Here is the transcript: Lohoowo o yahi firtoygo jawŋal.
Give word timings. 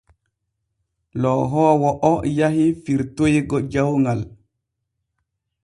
Lohoowo 1.25 1.91
o 2.09 2.11
yahi 2.39 2.65
firtoygo 2.87 3.57
jawŋal. 3.77 4.21